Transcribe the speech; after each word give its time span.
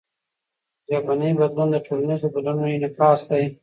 ژبنی 0.89 1.31
بدلون 1.39 1.69
د 1.71 1.77
ټولنیزو 1.87 2.27
بدلونونو 2.35 2.73
انعکاس 2.75 3.19
دئ. 3.29 3.43